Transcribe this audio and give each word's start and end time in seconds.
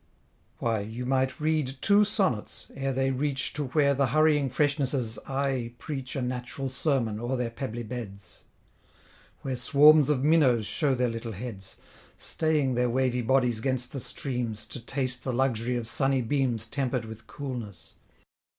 Why, 0.57 0.79
you 0.79 1.05
might 1.05 1.39
read 1.39 1.75
two 1.79 2.03
sonnets, 2.05 2.71
ere 2.73 2.91
they 2.91 3.11
reach 3.11 3.53
To 3.53 3.67
where 3.67 3.93
the 3.93 4.07
hurrying 4.07 4.49
freshnesses 4.49 5.19
aye 5.27 5.73
preach 5.77 6.15
A 6.15 6.23
natural 6.23 6.69
sermon 6.69 7.19
o'er 7.19 7.35
their 7.37 7.51
pebbly 7.51 7.83
beds; 7.83 8.41
Where 9.43 9.55
swarms 9.55 10.09
of 10.09 10.23
minnows 10.23 10.65
show 10.65 10.95
their 10.95 11.07
little 11.07 11.33
heads, 11.33 11.75
Staying 12.17 12.73
their 12.73 12.89
wavy 12.89 13.21
bodies 13.21 13.59
'gainst 13.59 13.91
the 13.91 13.99
streams, 13.99 14.65
To 14.65 14.79
taste 14.79 15.23
the 15.23 15.31
luxury 15.33 15.75
of 15.75 15.87
sunny 15.87 16.23
beams 16.23 16.65
Temper'd 16.65 17.05
with 17.05 17.27
coolness. 17.27 17.93